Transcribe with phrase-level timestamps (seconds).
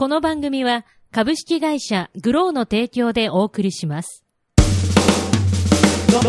[0.00, 4.24] この番組は株式会社グローの提供でお送りします。
[6.10, 6.22] なん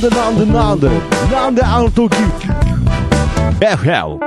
[0.00, 0.88] でなんでなんで
[1.30, 2.16] なんであの時
[3.60, 4.18] FL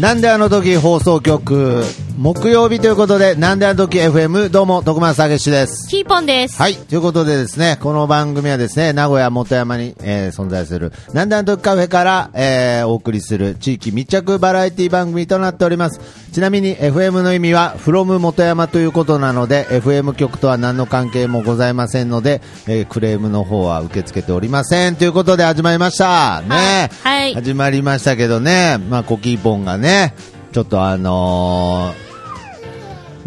[0.00, 1.84] なんであの時放送局、
[2.16, 5.86] 木曜日ということで、なんであの時 FM、どうも、徳松たけしです。
[5.86, 6.56] キーポンです。
[6.56, 6.74] はい。
[6.74, 16.00] ということでですね、この番組はですね、名古屋元山に、えー存在する、なんであの時カフェから、えーお送りする地域密着バラエティ番組となっております。
[16.32, 24.96] ちなみに FM の意味は、from 元山ということなので、FM 局とは何の関係もございませんので、えークレームの方は受け付けておりません。
[24.96, 26.40] ということで始まりました。
[26.40, 26.88] ね。
[27.02, 30.14] はい始まりましたけどね、まあ、コキーポンがね、
[30.52, 32.05] ちょっとあのー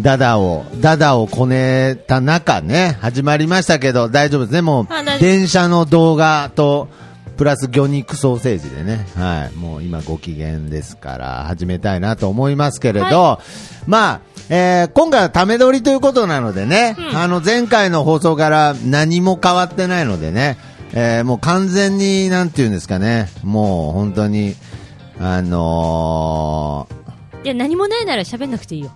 [0.02, 4.62] ダダを、ダダをこねた中ね、始まりましたけど、大丈夫ですね。
[4.62, 4.88] もう
[5.20, 6.88] 電車の動画と、
[7.36, 13.40] プラス魚肉ソーセージでね、はい、もう今ご機嫌ですから、始めたいなと思いますけれど、
[13.88, 20.58] まあ、えー今回はため撮りということなのでね、あの、前回の放送から何も変わってないのでね、
[20.94, 24.56] えーもう完全に、なんていうんですかね、もう本当に、
[25.20, 26.88] あの
[27.44, 28.92] いや、何もないなら喋んなくていいよ。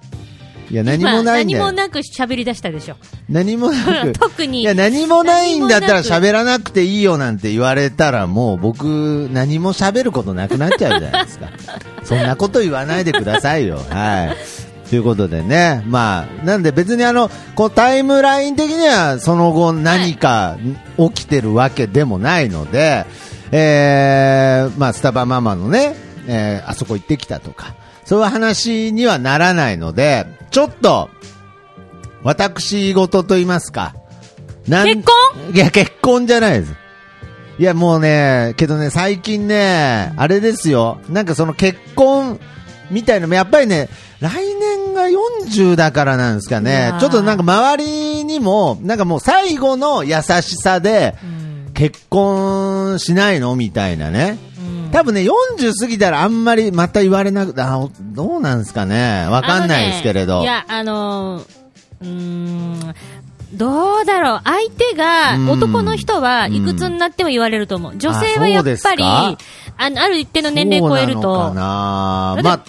[0.74, 1.60] ーいや、何もないんだよ。
[1.60, 2.96] 今何もなく喋り出したでしょ。
[3.30, 4.14] 何もなく。
[4.20, 11.50] 特にいや、何もないんだったら喋らなくていいよなんて言われたらもう僕、何も喋ることなくなっちゃうじゃないですか。
[12.04, 13.80] そんなこと言わないでくださいよ。
[13.90, 14.90] はい。
[14.90, 15.84] ということでね。
[15.88, 20.58] まあ、なんで別にあの、こうタイムライン的にはその後何か
[20.98, 23.06] 起きてるわけでもないので、
[23.52, 25.96] えー、まあスタバママのね、
[26.28, 27.76] えーあそこ行ってきたとか、
[28.06, 31.10] そういう話にはならないので、ちょっと、
[32.24, 33.96] 私事と言いますか。
[34.68, 35.04] なん結
[35.54, 36.74] いや、結婚じゃないです。
[37.60, 41.00] いや、もうね、けどね、最近ね、あれですよ。
[41.10, 42.40] なんかその結婚
[42.90, 43.90] みたいなのも、やっぱりね、
[44.22, 51.16] 来年が40だからなんですかうねちょっとなんか周りにも、なんかもう最後の優しさで、
[51.74, 53.56] 結婚しないの？
[53.56, 54.38] みたいなね。
[54.94, 59.26] 多分ね、40過ぎたらあんまりまた言われなくあ、おどうなんですかね。
[59.28, 60.38] わかんないですけれど。
[60.38, 61.64] ねいや、あのー
[62.02, 62.96] うーん、
[63.54, 64.42] どうだろう。
[64.44, 67.98] 相手がう、ん男の人はいくつになっても言われると思う。
[67.98, 69.36] 女性はやっぱり、あ
[69.78, 72.60] あの、ある一定の年齢超えるとまあ、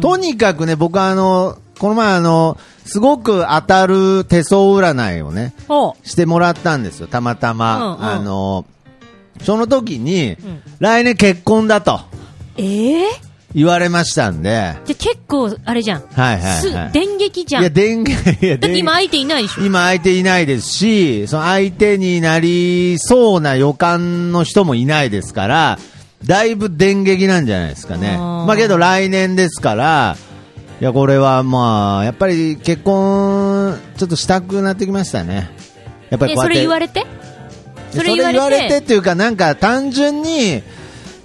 [0.00, 2.56] とにかくね、僕はあの、この前あの、
[2.86, 7.76] すごく当たる手相占いをね、ほしてもらったんですよ、たまたま。
[7.76, 8.64] うんうんあの、
[9.42, 10.38] その時に、ん
[10.78, 12.00] 来年結婚だと
[12.56, 12.62] う。
[12.62, 13.06] ええ
[13.54, 16.02] 言われましたんで、じゃ、結構、あれじゃん。
[16.12, 17.62] はいはいはいす電撃じゃん。
[17.62, 19.64] いや、だ電源、いや、電って今相手いないでしょ。
[19.64, 25.78] 今相手いないですし、その相手になりそうな予感の人もいないですから、
[26.26, 28.16] だいぶ電撃なんじゃないですかね。
[28.18, 30.16] あーまあけど来年ですから、
[30.80, 35.50] いや、これはまあ、やっぱり結婚、ちょっとしたくなってきましたね。
[36.10, 36.54] やっぱりえ、こうやって。
[36.54, 37.06] それ言われて？
[37.94, 40.62] それ言われてっていうか、なんか単純に、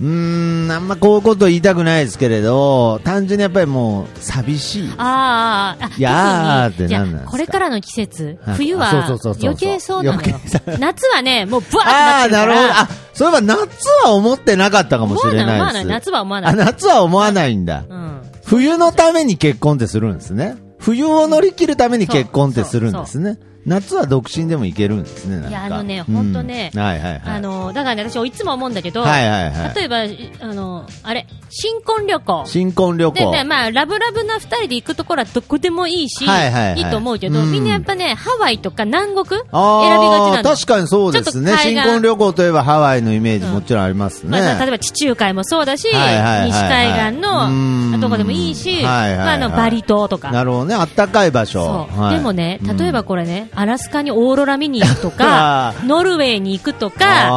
[0.01, 4.93] うーん、あんまこういうこと言いたくないですけれど、単純にやっぱりもう、寂しい。
[4.97, 7.31] あーあー、あ、いやーって何なんですか？
[7.31, 10.39] これからの季節、はい冬はそうそうそうそう余計そうなのよ。
[10.79, 12.61] 夏はね、もうブワーああー、ってなるから。
[12.61, 12.79] なるほど。
[12.79, 15.85] あ、そういえば夏は思ってなかったかもしれないです。
[15.85, 17.83] 夏は思わないあ、夏は思わないんだ。
[17.89, 18.21] うん。
[18.45, 20.55] 冬のために結婚ってするんですね。
[20.79, 23.37] 冬を乗り切るために結婚ってするんですね。
[23.69, 25.47] 夏は独身でもいけるんですね。
[25.47, 27.21] いやあのねうんほんとねはいはいはい。
[27.25, 29.97] あの、だからね、私いつも思うんだけど、はいはいはい例えば、
[30.45, 32.43] あの、あれ、新婚旅行。
[32.45, 33.31] 新婚旅で、行。
[33.31, 40.43] でまあ、ラブラブな二人で行くところはどこでもいいし、はいはいはいいと思うけど、うんみんなやっぱね、ハワイとか南国選びがちなの。
[40.43, 41.55] 確かにそうですね。
[41.57, 44.39] 新婚旅行といえばハワイのイメージもちろんありますね。
[44.39, 50.31] まあ、例えば地中海もそうだし、西海岸うんのとこでもいいし、まあ、あのバリ島とか。
[50.31, 50.75] なるほどね。
[50.75, 51.87] あったかい場所。
[52.11, 57.27] でもね、うん例えばこれね、アラスカにオーロラ見に行くとかあ、ノルウェーに行くとか、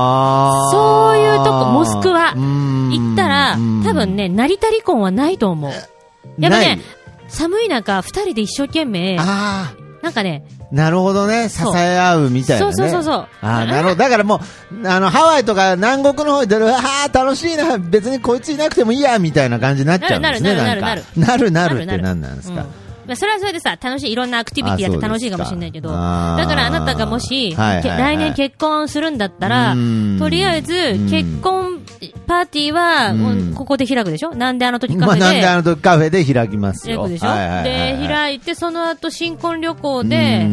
[0.70, 2.90] そういうとこ、モスクワうん。
[2.92, 3.82] 行ったら、うん。
[3.82, 5.72] 多分ね、成田離婚はないと思う。
[6.38, 6.78] やっぱね、
[7.26, 11.48] 寒い中、二人で一生懸命、あなんかね、あ、なるほどね。
[11.48, 12.72] 支え合うみたいなね。
[12.72, 13.14] そうそうそうそう。
[13.14, 13.96] ああ、なるほど。
[13.96, 14.40] だからも
[14.70, 20.54] う、あの、ハワイとか南国の方で、ああ、楽しいな、別にこいついなくてもいいや、みたいな感じになっちゃうんですね。
[20.54, 21.10] なるなるんか。
[21.16, 21.76] なるなる。
[21.78, 22.60] ってなる何なんですか。
[22.62, 22.81] うん
[23.12, 27.82] まあ、それはそれでさ、楽しい、いろんなアクティビティやって楽しいかもしれないけど、だからあなたがもし、はいはいはい。
[27.82, 31.82] け来年結婚するんだったらうん、とりあえずうん結婚
[32.26, 33.54] パーティーは、うん。
[33.54, 34.34] ここで開くでしょ？
[34.34, 35.24] なんであの時カまあ、フェで？
[35.24, 36.90] なんであの時カフェで開きます。
[36.90, 37.00] よ。
[37.02, 40.46] 開くでしょ、はいはいで、開いて、その後新婚旅行で、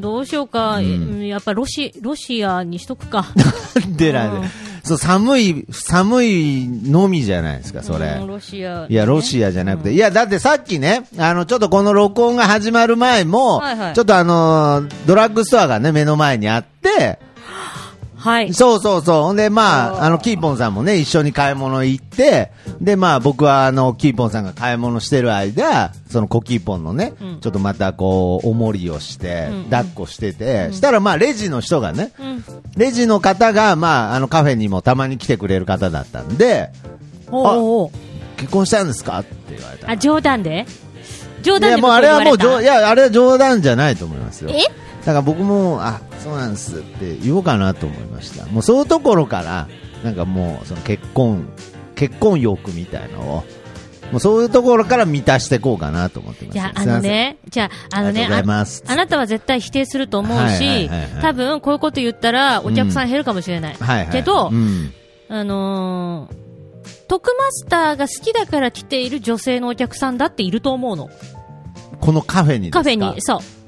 [0.00, 1.26] どうしようか、ん。
[1.26, 3.26] やっぱロシ、ロシアにしとくか。
[3.96, 4.48] でなんで、
[4.92, 8.18] そう、寒い、寒いのみじゃないですか、それ。
[8.20, 13.94] うんロシア、いや、ロシアじゃなくて、いや、だってさっきね、あの、ちょっとこの録音が始まる前も、はいはい。
[13.94, 17.18] ちょっとあの、ドラッグストアがね、目の前にあって、
[18.22, 18.54] はい。
[18.54, 19.22] そうそうそう。
[19.24, 32.44] ほんで、まあーあ、あの、キーポンさんもね、一緒に買い物行って、で、まあ、僕は、あの、キーポンさんが買い物してる間、そのコキーポンのね、うんちょっとまたこう、おもりをしてうん、抱っこしてて、したら、まあ、レジの人がね、うん。
[32.76, 36.70] レジの方が、まあ、あの、カフェにもたまに来てくれる方だったんで、
[37.28, 37.90] おうお
[38.36, 39.90] 結婚したんですかって言われた。
[39.90, 40.64] あ、冗談で？
[41.42, 44.50] 冗いや、談でもうあれはもういや、あれは冗談じゃないと思いますよ。
[44.50, 44.62] え？
[45.04, 48.46] だから僕も、あ、そうなんですって言おうかなと思いました。
[48.46, 49.68] もうそういうところから、
[50.04, 51.48] なんかもう、その結婚、
[51.94, 53.44] 結婚欲みたいのを、
[54.12, 56.54] もうそういうところから満たしていこうかなと思ってます。
[56.54, 58.42] いや、あのね、じゃあ、あのね、あ
[58.94, 60.90] なたは絶対否定すると思うし
[61.22, 63.74] 多分こういうこと言ったらお客さん減るかもしれない。
[63.74, 64.08] はいはい。
[64.12, 64.92] けどう、ん。
[65.28, 71.08] あのー、徳マスターが好きだから来ている女性のお客さんだっていると思うの。
[72.00, 73.61] このカフェにカフェに、そう。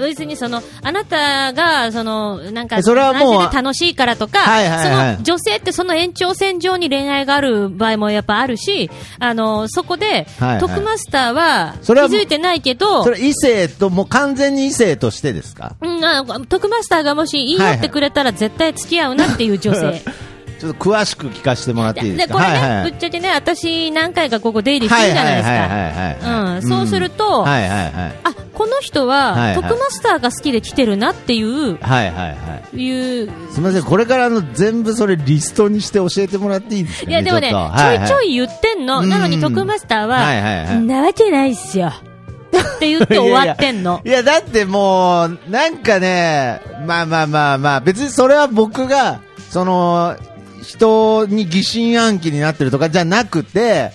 [0.00, 3.12] 別にその、あなたが、その、なんか、えそれは
[3.52, 5.12] 楽しいからとか、はいはいはい。
[5.14, 10.58] その女性ってその延長線上に恋愛がある場合もやっぱあるし、あの、そこで、はいはい。
[10.60, 15.74] 徳マスターは気づいてないけど、それ異性と、もう完全に異性としてですか？
[15.80, 20.02] うん、あ徳マスターがもし言い寄ってくれたら絶対付き合うなっていう女性。
[20.62, 22.34] ちょっと詳しく聞かせてもらっていいですか？
[22.34, 22.90] これね、はいはい。
[22.92, 25.50] ぶっちゃけね、私何回かここ出入りしてるじゃないですか。
[25.50, 28.20] はいはいはいはいはいうんそうするとはいはいはい。
[28.22, 29.62] あ、この人は、はいはい。
[29.64, 32.76] 徳マスターが好きで来てるなっていう、はいはいはい。
[32.80, 37.88] いう、すみません、これからあの全部それリストにして教えてもらっていいですか、ね、いやでもね、ちょっと。
[37.88, 39.00] ょいちょい言ってんの。
[39.00, 39.08] うん。
[39.08, 40.78] なのに徳マスターは、はいはいはい。
[40.78, 41.88] んなわけないっすよ。
[41.88, 44.00] って言って終わってんの。
[44.06, 49.18] いやだってもう、なんかね、まあまあまあまあ、別にそれは僕が、
[49.50, 50.16] その、
[50.62, 53.92] 人に疑心暗鬼になってるとかじゃなくて、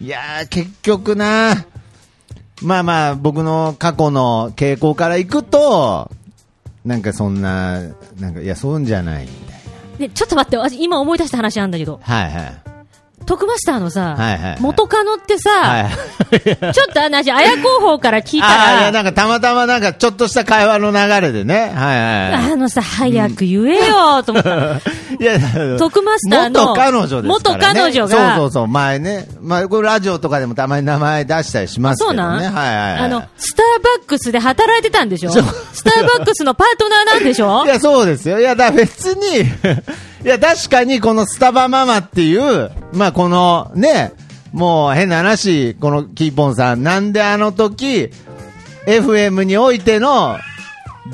[0.00, 1.66] いやー、結局な、
[2.62, 6.10] まあまあ、僕の過去の傾向からいくと、
[6.84, 7.80] なんかそんな、
[8.18, 9.58] なんか、いや、そううんじゃないみたい
[9.98, 12.14] ね、ちょっと待って、私今思い出した話なんだけど、な。
[12.14, 12.67] はいはい。
[13.28, 15.92] 徳マスターのさ、はいはいはい元カノってさ、はい。
[16.72, 21.54] ちょっと話、綾候補から聞いたああ、いや、ら、なんかたまたまなんかちょっとした会話の流れでね。
[21.54, 22.52] はいはいはい。
[22.52, 24.80] あのさ、早く言えよと思った。
[25.20, 25.38] いや、
[25.78, 27.28] 徳マスターの元彼女ですね。
[27.28, 29.28] 元彼女がそうそうそう、前ね。
[29.42, 32.18] まあ、これラジオとかでもたまに名前出したりしますけどね。
[32.18, 32.98] そうなん、はいはいはい。
[33.04, 35.30] あの、スターバックスで働いてたんでしょ？
[35.30, 35.34] ス
[35.84, 37.64] ターバックスのパートナーなんでしょ？
[37.66, 38.40] いや、そうですよ。
[38.40, 39.44] いや、だ別に、
[40.24, 44.12] いや、確かにこのスタバママっていう、まあ、このね、
[44.52, 48.10] もう変な話、このキーポンさん、なんであの時、
[48.86, 50.38] FM においての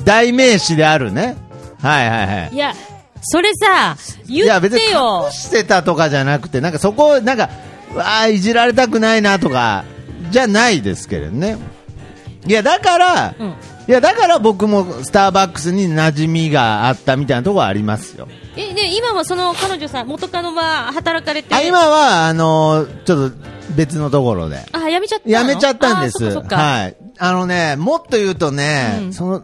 [0.03, 1.35] 代名詞であるね。
[1.81, 2.49] はいはいはい。
[2.53, 2.73] いや、
[3.21, 3.95] それさ、
[4.27, 5.31] いや別に言ってよ隠。
[5.31, 7.49] してたとかじゃなくて、なんかそこ、なんか、
[7.95, 9.83] わあ、いじられたくないなとか、
[10.31, 11.57] じゃないですけれどね。
[12.47, 13.53] いや、だから、うん
[13.87, 18.27] いや、だから僕もスターバックスに馴染みがあったみたいなところはありますよ。
[18.55, 23.37] え、で、今もその彼女さん、元カノは働かれてあ、今は、あのちょっと
[23.75, 24.59] 別のところで。
[24.71, 25.31] あ、やめちゃったの？
[25.31, 26.23] やめちゃったんです。
[26.25, 26.95] はい。
[27.19, 29.43] あのね、もっと言うとね、うんその、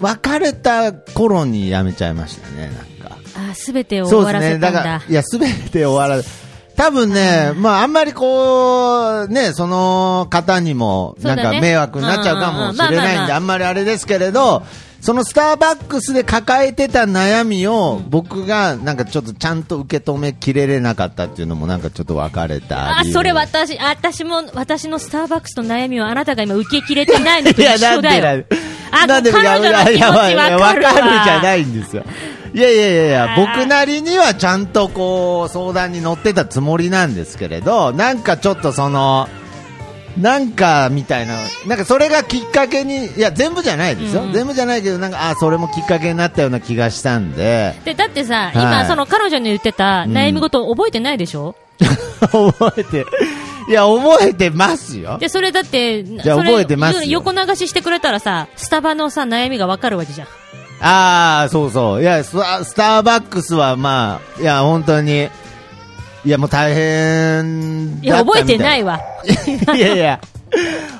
[0.00, 3.18] 別れた頃にやめちゃいましたね、なんか。
[3.50, 4.02] あ、すべて。
[4.02, 4.72] 終わらせたんだ。
[4.72, 6.22] だから、いや、すべて終わら
[6.76, 14.62] 多分ね、まあ、あんまりこう、ね、その方にも、なんか迷惑になっちゃうかもしれないんで、あんまりあれですけれど、
[15.04, 28.46] そのスターバックスで抱えてた悩みを、僕がなんかちょっとちゃんと受け止めきれれなかったっていうのもなんかちょっと別れたあそれ私、あ私も、私のスターバックスの悩みをあなたが今受けきれてないのといや、一緒だよ。
[28.92, 32.02] あなんで彼女の気持ちいやいやわかるじゃないんですよ。
[32.54, 39.28] いやいやいやいや僕なりにはちゃんとこう、相談に乗ってたつもりなんですけれど、なんかちょっとその、
[40.18, 44.22] なんかみたいな、なんかそれがきっかけに、いや、全部じゃないですよ。
[44.22, 51.54] うんうん全部じゃないけど、なんか、あ、それもきっかけになったような気がしたんで、で、だってさ、はい今、その彼女に言ってた悩み事覚えてないでしょ、
[52.20, 53.06] 覚えて、
[53.68, 55.18] いや、覚えてますよ。
[55.18, 60.28] で、それだって、じゃ覚えてますよ横流ししてくれたらさ、スタバのさ、悩みがわかるわけじゃん。
[60.80, 62.02] ああ、そうそう。
[62.02, 65.28] いや、ススターバックスはまあ、いや、本当に、
[66.24, 69.00] いや、もう大変いや、覚えてないいわ。
[69.74, 70.20] いやいや、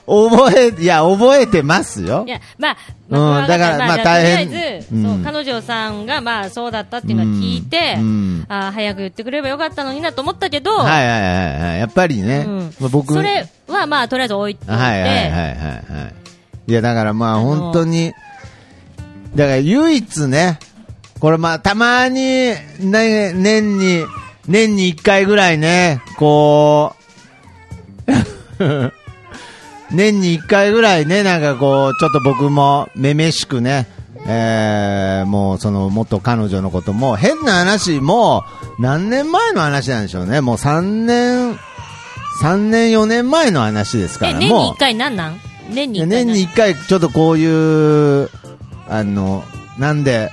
[0.06, 2.30] 覚え、いや、覚えてますよい。
[2.30, 2.76] や、まあ、
[3.08, 11.78] うんまあ、だからまあ大変とりあえず、うんそう、彼女さんが、まあ、そうだったっていうのは聞いて、うんうんあー早く言ってくれればよかったのになと思ったけど、はいはいはいはい。
[11.78, 15.50] やっぱりね、うんまあ僕、それは、まあ、とりあえず置いて、はいはいはいはいは
[16.68, 16.70] い。
[16.70, 18.12] いや、だからまあ本当に、
[19.34, 20.58] だから唯一ね、
[21.20, 22.16] これまあたまに、
[22.80, 24.04] ね、年に、
[24.48, 26.94] 年に一回ぐらいね、こ
[28.06, 28.12] う、
[29.94, 33.86] 年に一回ぐらいね、なんかこう、ちょっと僕もめめしくね、
[34.26, 38.44] えー、もうその元彼女のことも、変な話、も
[38.78, 40.40] う何年前の話なんでしょうね。
[40.40, 41.58] もう3年、
[42.42, 44.78] 3年4年前の話ですかえ、ら、年にもう一。
[44.78, 45.40] 回なんなん？
[45.70, 48.30] 年にいや一回なん年に一回、ちょっとこういう、
[48.88, 49.44] あの、
[49.78, 50.30] なんで、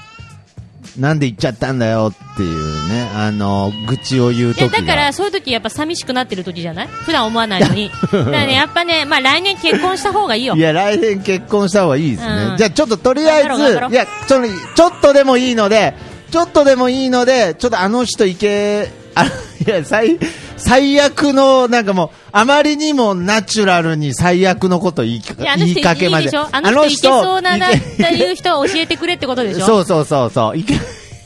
[0.98, 4.80] なんで行っちゃったんだよっていうね、あの、愚痴を言ういやときが。
[4.82, 6.88] だからそういう時やっぱ寂しくなってる時じゃない？
[6.88, 7.90] 普段思わないのに。
[8.02, 10.60] だからね、やっぱね、まあ来年結婚した方がいいよい。
[10.60, 12.32] や、来年結婚した方がいいですね。
[12.52, 15.94] うんじゃあちょっととりあえず、いや、ちょっと、ちょっとでもいいので、
[16.32, 19.30] ちょっとでもいいので、ちょっとあの人いけ、あ、い
[19.70, 20.18] や、最、
[20.56, 26.30] 最悪の、なんかもう、あまりにもナチュラルに最悪のこと言い言人いかけまで。
[26.34, 29.66] あの人いけそうななっいけていう人を教えてくれってことでしょ？
[29.68, 30.58] そうそうそうそう。
[30.58, 30.76] いけ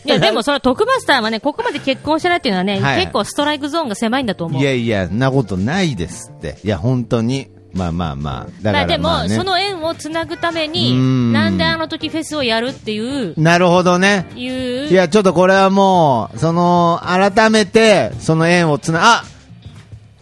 [0.06, 4.62] いや、でもその特マスターはね、ここまで結婚してないっていうのはね、はい結構ストライクゾーンが狭いんだと思う。
[4.62, 6.58] いやいや、んなことないですって。
[6.64, 7.50] いや、本当に。
[7.74, 8.64] まあまあまあ。
[8.64, 14.28] だからまあでも、ねその縁をつなぐために、んなんであの時フェスをやるっていう、なるほどね。
[14.36, 19.26] いう、いや、ちょっとこれはもう、その、改めて、その縁をつな、あ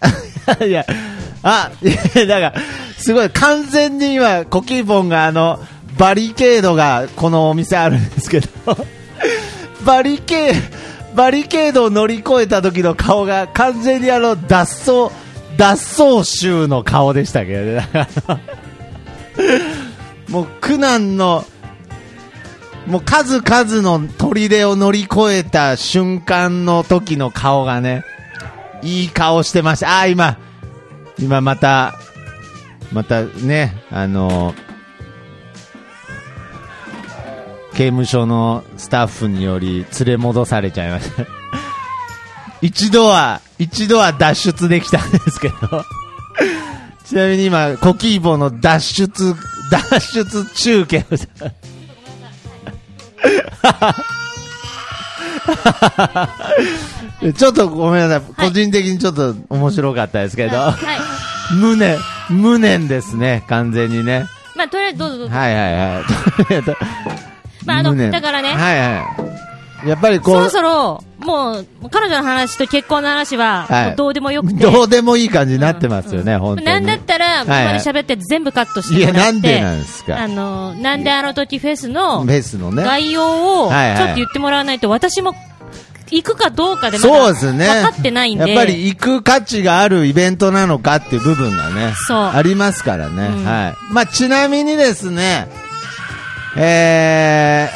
[0.66, 0.86] いや、
[1.44, 1.88] あ、い
[2.18, 2.54] や、だから、
[2.98, 5.60] すごい、完全に今、コキーポンが、あの、
[5.98, 8.48] バリケードが、このお店あるんですけど、
[9.86, 15.14] バリケー、バリケードを乗り越えた時の顔が、完全にあの、脱走、
[15.58, 17.88] 脱走衆の顔でしたけどね。
[20.30, 21.46] もう、苦難の、
[22.88, 28.04] もう数々の砦を乗り越えた瞬間の時の顔がね、
[28.82, 30.02] いい顔してました。
[30.02, 30.38] あー、今、
[31.20, 31.94] 今また、
[32.92, 34.54] またね、あの、
[37.74, 41.26] 刑務所のスタッフにより連れ戻されちゃいました。
[42.62, 45.56] 一度は、一度は脱出できたんですけど、
[47.06, 49.36] ちなみに今、コキーボの脱出、
[49.70, 51.52] 脱出中継をした。
[57.38, 60.76] ちょっとごめんなさい、はい個人的にちょっと面白かったですけど、はい。
[61.56, 61.98] 無念、
[62.30, 64.28] 無念ですね、完全にね。
[64.56, 65.36] まあ、とりあえずどうぞどうぞ。
[65.36, 66.04] はいはいはい。
[67.66, 69.34] まああのだからねはいはい。
[69.88, 74.64] やっぱりこう、そろそろ、もう、彼女の話と結婚の話は、はいもうどうでもよくて。
[74.64, 76.66] どうでもいい感じになってますよね、本当に。
[76.66, 79.32] なんだったら、ここはいまで喋って全部カットしていや、もらって。
[79.34, 80.22] なんでなんですか。
[80.22, 82.84] あの、なんであの時フェスのフェスのね。
[82.84, 85.36] 概要を、ちょはいはいっと言ってもらわないと、私も、
[86.12, 87.68] 行くかどうかでまだそうですね。
[87.68, 88.52] 分かってないんで。
[88.52, 93.28] やっぱり行く価値があるイベントなのかっていう部分がね、そうありますからね。
[93.28, 93.94] うんはい。
[93.94, 95.48] まあ、ちなみにですね、
[96.56, 97.70] え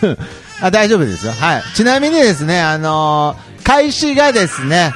[0.00, 0.16] ー、
[0.60, 1.32] あ、大丈夫ですよ。
[1.32, 1.62] はい。
[1.74, 4.92] ちなみにですね、あのー開始がですね、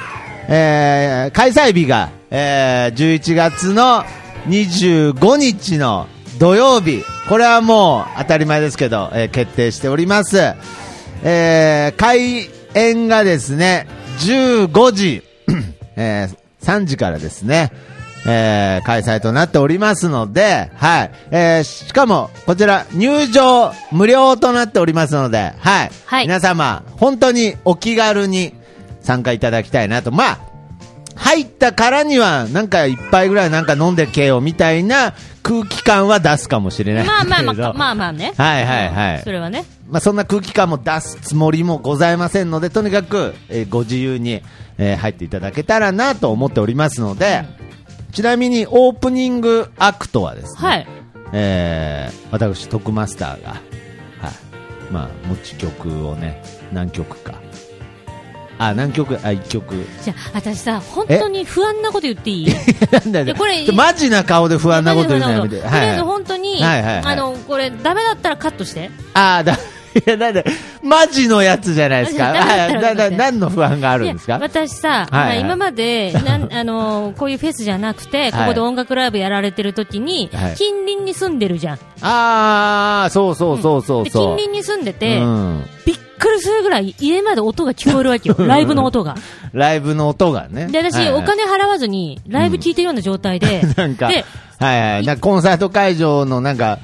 [0.49, 4.05] えー、開催日が、えー、11月の
[4.49, 6.09] 25日の
[6.39, 7.05] 土曜日。
[7.29, 10.39] これはもう当たり前ですけど、えー決定しております。
[11.23, 13.87] えー、開演がですね、
[14.19, 15.23] 15時、
[15.97, 16.37] えー
[16.67, 17.71] 3時からですね、
[18.27, 21.11] えー開催となっておりますので、はい。
[21.31, 25.91] えーしかも、こちら、入場無料となっておりますので、はい。
[26.05, 28.55] はい皆様、本当にお気軽に
[29.01, 30.11] 参加いただきたいなと。
[30.13, 30.39] まあ、
[31.15, 37.29] 入ったからには、なんか一杯ぐらいなんか飲んでけよみたいな空気感は出すかもしれないけれど。
[37.31, 38.33] まあまあまあ、まあまあね。
[38.37, 39.65] はいはいはいそれはね。
[39.89, 44.43] まあ、そんな空気感も出すつもりもございませんので、とにかく、えーご自由に、
[44.79, 47.45] えー入っていただけたらなと思っておりますので、
[48.17, 50.87] ちなみにオープニングアクトはですね、はい。
[51.35, 53.61] えー私、徳マスターが、はい、
[54.91, 56.43] まあ、持ち曲をね、
[56.73, 57.35] 何曲か。
[58.59, 59.85] あ、何曲、あ、1曲。
[60.03, 62.55] じゃあ、私さ、本当に不安なこと言っていい？
[62.91, 65.57] なんだよいやこれマジな顔で不安なこと言うのやめて。
[65.61, 66.09] とりあえずはい。
[66.09, 68.91] 本当に、はいはいはいあの、これ、ダメだったらカットして。
[69.13, 69.59] あーだ、
[69.97, 70.45] いや、なんで、
[70.83, 72.33] マジのやつじゃないですか。
[72.35, 72.73] マジだはい。
[72.75, 74.39] だ、だ、だったら何の不安があるんですか？
[74.41, 81.79] 私さ、まあはい今まで、なん あのこういうフェスじゃなくて、ここで音楽ライブやられてる時に、はい近隣に住んでるじゃん。
[82.03, 84.25] ああ、そうそうそうそうそう。
[84.37, 85.65] 隣に住んでて、うん。
[85.85, 88.37] びっくりするぐらい家まで音が聞こえるわけよ。
[88.47, 89.17] ライブの音が。
[89.53, 90.67] ライブの音がね。
[90.71, 94.25] で、私、はいはいお金払わずに、ライブ聞いてるような状態で、なんか、で、
[94.59, 95.05] はいはい。
[95.07, 96.79] なんかコンサート会場のなんか、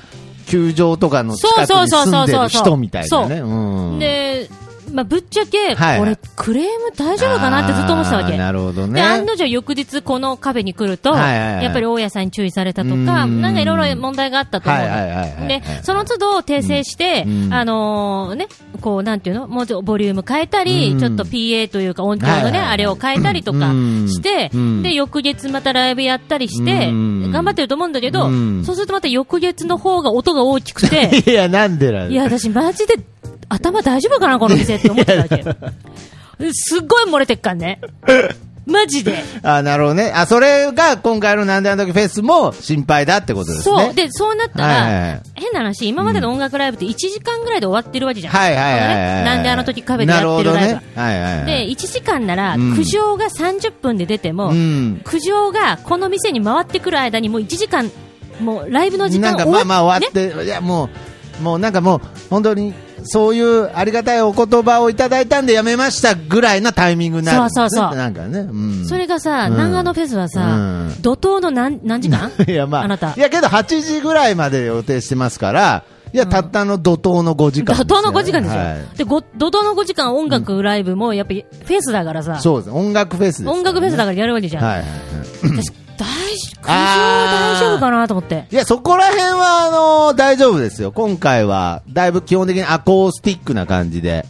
[0.53, 3.99] 球場とかの近くに住んでる人みたいなね。
[3.99, 4.51] で、
[4.93, 5.99] まあ、ぶっちゃけ、はい。
[5.99, 8.37] これ、クレーム大丈夫かなってずっと思ってたわけ。
[8.37, 8.95] なるほどね。
[8.95, 11.65] で、案の定翌日このカフェに来ると、はいはいはい。
[11.65, 13.41] やっぱり大家さんに注意されたとか、うん。
[13.41, 15.49] なんかいろいろ問題があったと思う。
[15.49, 17.55] で、その都度訂正して、うん。
[17.55, 18.49] あのーね、
[18.81, 19.49] こう、なんていうの？
[19.49, 20.99] もうちょっとボリューム変えたり、うん。
[20.99, 22.69] ちょっと PA というか音響のね、はいはいはい。
[22.73, 24.09] あれを変えたりとかうん。
[24.09, 24.83] して、うん。
[24.83, 27.31] で、翌月またライブやったりして、うん。
[27.33, 28.65] 頑張ってると思うんだけど、うん。
[28.65, 32.95] そうするとまた翌月の方が音が大きくて、 いや、なんでなんいや、私マジで
[33.53, 35.45] 頭大丈夫かな、この店って思ってたわけ。
[36.53, 37.81] すっごい漏れてっからね。
[38.67, 39.23] マジで。
[39.43, 40.13] あ、なるほどね。
[40.15, 43.77] あ、それが今回のなんであの時フェスも心配だってことですね。
[43.85, 43.95] そう。
[43.95, 48.33] で、そうなったら、はいはいはい変な話、今までの音楽ライブって1時間ぐらいで終わってるわけじゃん。
[48.33, 50.55] はいはいはいはいなんであの時カフェでやってるライブは。
[50.55, 50.93] なるほどね。
[50.95, 51.47] はいはいはい。
[51.47, 55.01] で、1時間なら、うん苦情が30分で出ても、うん。
[55.05, 57.91] 苦情がこの店に回ってくる間にもう1時間、
[58.41, 60.89] もうライブの時間なんか終わまあまあ終わねって、いやも
[61.41, 62.73] う、もうなんかもう、本当に、
[63.05, 67.69] そういうありがたいお言葉をいただいたんでやめましたぐらいなタイミングになるんですね。
[67.71, 68.39] そうそうそうなんかね。
[68.41, 68.87] うん。
[68.87, 70.59] それがさ、うん長野フェスはさ、う
[70.99, 72.31] ん怒涛の何何時間？
[72.47, 78.01] いやまあ、あなたいやけど8時ぐらいまで予定してますから、いや、たったの怒涛の5時間怒ですよ。
[78.01, 78.61] 涛の5時間ですよ。
[78.61, 82.71] はいで、ご怒涛の5時間音楽ライブも、やっぱりフェスだからさ、そうです。
[82.71, 84.65] 音楽フェスですね、音楽フェスだからやるわけじゃん。
[84.65, 85.63] はいはいはい。
[85.63, 88.47] 私、大大丈夫かなと思って。
[88.51, 90.93] いや、そこら辺は、あの大丈夫ですよ。
[90.93, 94.27] 今回は、だいぶ基本的にアコースティックな感じで、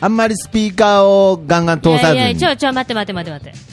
[0.00, 2.14] あんまりスピーカーをガンガン通さずに。
[2.14, 3.66] いやいや、ちょ、ちょ、待って待って待って待っ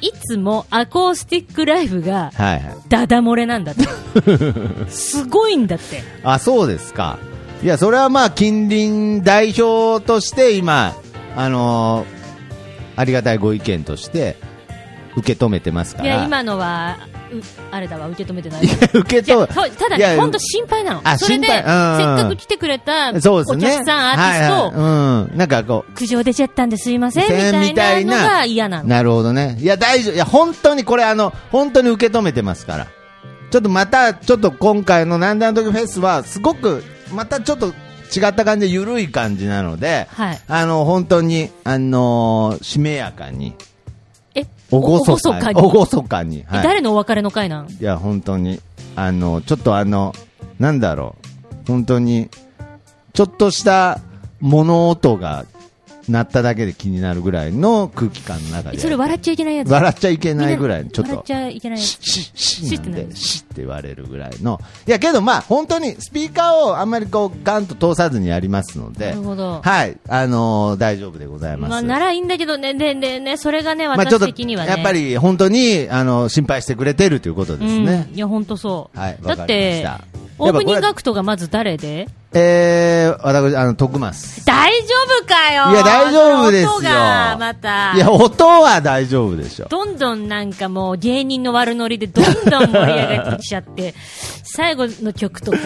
[0.00, 0.06] て。
[0.06, 2.62] いつもアコースティックライブが、はいはい。
[2.88, 3.84] ダダ漏れなんだって。
[4.90, 6.02] すごいんだって。
[6.22, 7.18] あ、そうですか。
[7.62, 10.94] いや、それはまあ、近隣代表として今、
[11.36, 12.14] あのー
[12.96, 14.36] ありがたいご意見として、
[15.16, 16.06] 受け止めてますから。
[16.06, 16.96] いや、今のは、
[17.32, 17.40] う
[17.70, 21.00] あれだわ、受け止めてないいや受け止そうただ本当心配なの。
[21.04, 23.14] あそれで、せっかく来てくれた、お。
[23.14, 25.38] 客さん、アーティスト、はいはい、うん。
[25.38, 28.88] なんかこう、苦情出ちゃったんですいません、みたいなのが嫌なの。
[28.88, 29.56] なるほどね。
[29.60, 30.14] いや、大丈夫。
[30.14, 32.86] いや、本当にこれあの、本当に受け止めてますから。
[33.50, 40.40] ちょっとまた、ちょっと今回のなんであの時フェスは、すごく、またちょっと違った感じで緩い感じなので、はい。
[40.48, 43.73] あの、本当に、あのーしめやかに、え、
[44.76, 46.44] おごそかに、おごそかに。
[46.46, 46.62] はい。
[46.62, 47.68] 誰のお別れの会なん？
[47.68, 48.60] いや、本当に、
[48.96, 50.14] あの、ちょっとあの、
[50.58, 51.16] なんだろ
[51.66, 52.28] う、本当に、
[53.12, 54.00] ちょっとした
[54.40, 55.46] 物音が
[56.08, 58.78] 鳴っただけで気になるぐらいの空気感の中で。
[58.78, 59.70] それ笑っちゃいけないやつ？
[59.70, 62.10] 笑っちゃいけないぐらい、ちょっと笑っち、ゃいけないやし、つ。
[62.10, 64.60] し、しなんで、しって何しって言われるぐらいの。
[64.86, 69.60] いや、けどまあ、本当にスピーカーをあんまりこう、ガンと通さずにやりますのでなる、ほど。
[69.62, 71.70] はい、あのー大丈夫でございます。
[71.70, 74.70] まあ、ならいいんだけどね、で、で、ね、それがね、私的にはね。
[74.70, 78.06] やっぱり本当に、あの、心配してくれてるということですね。
[78.10, 78.98] うん、いや、ほんとそう。
[78.98, 80.04] はい、だっわかりましてた、
[80.38, 82.08] オープニングアクトがまず誰で？
[82.36, 84.44] えー、私、あの、徳松。
[84.44, 87.94] 大丈夫かよいや大丈夫ですよ音が、また。
[87.94, 89.66] いや、音は大丈夫でしょ。
[89.68, 93.94] どんどんなんかもう芸人の悪ノリでどんどん盛り上がってきちゃって、
[94.42, 95.58] 最後の曲とか、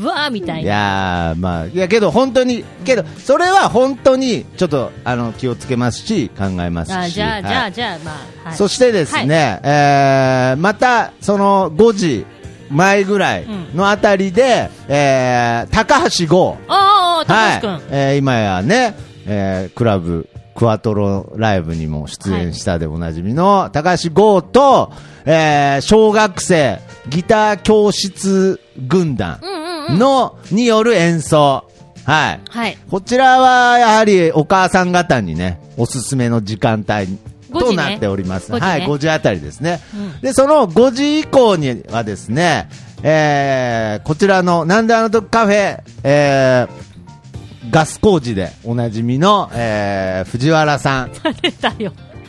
[0.00, 0.70] うわーみたいいな。
[0.70, 6.94] やー、まあ、いや、けど本当に、けど、それは本当に、ちょっと、あの、気をつけますし、考えますし。
[6.96, 8.10] あじゃあ、はいじゃあ、じゃあ、ま
[8.44, 8.56] あ、はい。
[8.56, 12.26] そしてですね、えーまた、その5時
[12.70, 16.56] 前ぐらいのあたりで、えー高橋剛。
[16.68, 17.72] ああ、高橋くん。
[17.74, 18.94] はいえー今やね、
[19.26, 24.92] えークラブ、クワトロライブにも出演したでおなじみの、高橋剛と、
[25.24, 29.98] えー小学生ギター教室軍団うんうんうん。
[29.98, 31.64] の、による演奏。
[32.04, 32.40] はい。
[32.48, 32.78] はい。
[32.90, 37.18] こちらは、やはり、お母さん方にね、おすすめの時間帯5時
[37.56, 38.52] ねとなっております。
[38.52, 39.80] 5時ねはい、5時あたりですね。
[39.94, 42.68] うんで、その5時以降にはですね、
[43.02, 51.10] えー、こちらの、なんであの時カフェ、えー、ガス工事でおなじみの、えー、藤原さん。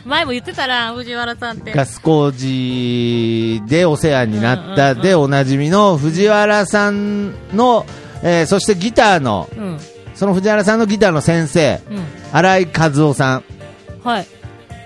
[0.04, 1.72] 前も言ってたら、藤原さんって。
[1.72, 7.84] ガス工事でお世話になったうんうんうんでおなじみの藤原さんの、
[8.22, 9.62] えー、そしてギターの、うん。
[9.64, 9.78] うん。
[10.14, 11.80] その藤原さんのギターの先生、
[12.32, 13.44] 新井和夫さん。
[14.02, 14.26] はい。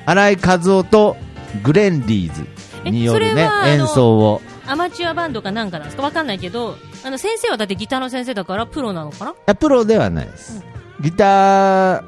[0.07, 1.17] 新井和夫と
[1.63, 2.47] グレンリーズ
[2.91, 4.41] によるね演奏を。
[4.67, 6.03] アマチュアバンドかなんかなんですか？
[6.03, 9.31] わかんないけど、あの、先生はだってギターの先生だからプロなのかな？
[9.33, 10.65] いやプロではないです、
[11.01, 12.05] ギター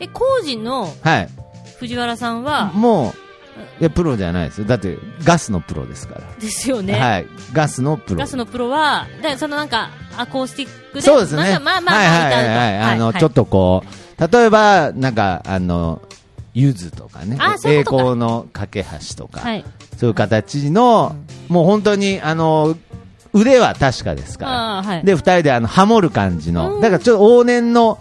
[0.00, 1.28] え、工事のはい。
[1.78, 3.12] 藤原さんは、もう
[3.80, 4.66] いやプロじゃないですよ。
[4.66, 6.94] だってガスのプロですから、ですよね。
[6.94, 7.26] はい。
[7.52, 8.20] ガスのプロ。
[8.20, 11.58] ガスのプロは、でそのなんか、アコースティックで、そうですね。
[11.58, 16.02] まあまあまあはいはいはい、あの、ちょっとこう例えば、なんか、あの、
[16.54, 17.38] ゆずとかね。
[17.64, 19.64] 栄光の架け橋とか、はい。
[19.96, 21.16] そういう形の、
[21.48, 22.76] もう本当に、あの、
[23.32, 24.52] 腕は確かですから。
[24.82, 25.04] はい。
[25.04, 26.80] で、二人であの、ハモる感じの、うん。
[26.80, 27.98] だからちょっと往年の、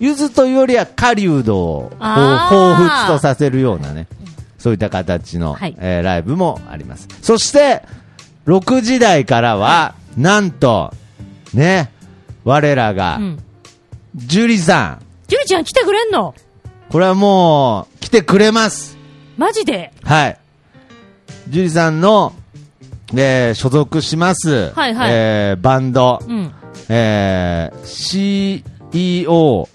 [0.00, 4.08] ゆずというよりは狩人を彷彿とさせるようなね、
[4.58, 5.76] そういった形の、はい。
[5.78, 7.06] えーライブもあります。
[7.22, 7.82] そして、
[8.46, 10.92] 6時台からは、なんと、
[11.52, 11.90] ね、
[12.44, 13.38] 我らがう、ん。
[14.16, 16.34] ジュリさん、ジュリちゃん来てくれんの？
[16.90, 18.96] これはもう、来てくれます。
[19.36, 19.92] マジで？
[20.02, 20.38] はい。
[21.48, 22.32] ジュリさんの、
[23.16, 25.10] えー所属します、はいはい。
[25.12, 26.52] えーバンド、うん。
[26.88, 27.86] えー
[29.24, 29.68] CEO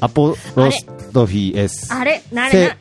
[0.00, 2.22] アポロストフィー S あれ？
[2.32, 2.68] なせれ？
[2.68, 2.76] な、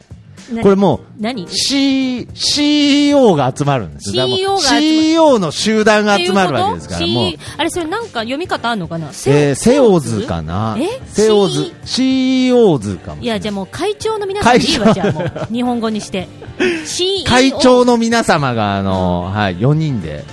[0.62, 4.27] これもう何？C CEO が集まるんですよ。
[4.27, 9.08] CEO が CEO の集団が集まるわけですからもう、あれ、それなんか読み方あんのかな？
[9.08, 10.23] えーセオズ？
[10.23, 10.77] かな？
[10.79, 11.01] え？
[11.08, 13.25] セオズ CEO ズかもい。
[13.25, 15.47] や、じゃあもう会長の皆さんでいいわ、じゃあもう。
[15.53, 16.27] 日本語にして。
[16.86, 20.23] CEO 会長の皆様があの、はい、4人で、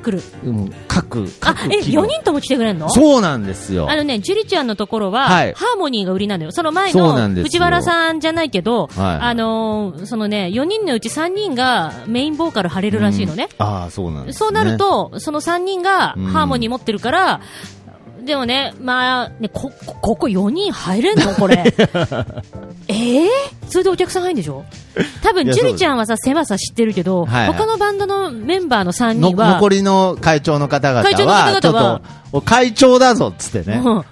[0.00, 0.22] 来る。
[0.44, 2.88] うん、各あ各、え、企業4人とも来てくれんの？
[2.90, 3.90] そうなんですよ。
[3.90, 5.52] あのね、ジュリちゃんのところは、はい。
[5.52, 6.52] ハーモニーが売りなのよ。
[6.52, 9.18] その前の藤原さんじゃないけど、はい。
[9.20, 13.48] あのーそのね、4人のうち3人がメインボーカル張れるらしいのね。
[13.58, 13.66] うん。
[13.66, 16.24] ああそうなんね、そうなると、その3人がうん。
[16.26, 17.40] ハーモニー持ってるから、
[18.24, 21.34] でもね、まあ、ね、こ、こここ4人入れんの？
[21.34, 21.74] これ。
[22.88, 23.28] ええ
[23.68, 24.64] それでお客さん入るんでしょ？
[25.22, 27.56] 多分、いやジュリちゃんはさ、狭さ知ってるけど、はいはい。
[27.56, 31.60] 他のバンドのメンバーの3の人は、残りの会長の方々は、会長の方々は。
[31.60, 34.04] ちょっと、お会長だぞっつってね、うん。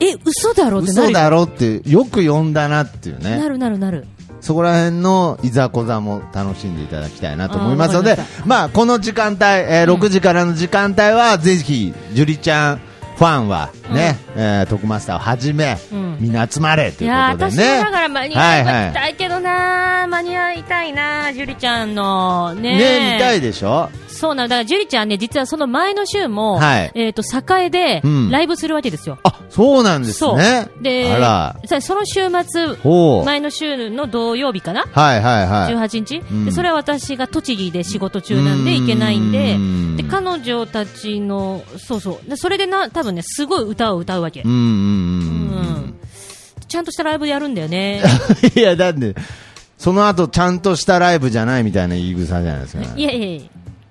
[0.00, 1.08] え、嘘だろってなる？
[1.08, 4.06] 嘘だろって、よく呼んだなっていうね、なるなるなる。
[4.40, 12.80] そこら辺のいざこざも楽しんでいただきたいなと思いますのであまあ、この時間帯、えーうん6時からの時間帯は、ぜひ、ジュリちゃん
[13.20, 16.16] ファンはね、えー徳マスターをはじめ、うん。
[16.20, 17.80] みんな集まれということでね。
[17.80, 18.90] 私もだから間に合はいはい。
[18.90, 22.54] いたいけどな、間に合いたいな、ジュリちゃんの。
[22.54, 22.78] ね。
[22.78, 23.90] ね、見たいでしょ？
[24.20, 24.56] そうなんだ。
[24.56, 27.22] だからジュリちゃんね、実はその前の週も、はいえっ、と、
[27.58, 29.18] 栄でうんライブするわけですよ。
[29.24, 30.68] あ、そうなんですね。
[30.82, 31.56] で、あら。
[31.64, 32.76] さその週末。
[33.24, 35.74] 前の週の土曜日かな、はいはいはい。
[35.74, 45.74] 18日、うんでそれは私が栃木で仕事中なんで行けないんでうんで彼女たちのそうそうでそれでな多分ねすごい歌を歌うわけ、うんうんうんうん。
[45.74, 45.96] うん
[46.68, 48.00] ちゃんとしたライブやるんだよね
[48.54, 49.16] いや、だって、
[49.76, 52.82] その後ちゃんとしたライブじゃないみたいな言い草じゃないですか。
[52.96, 53.42] いやいやいや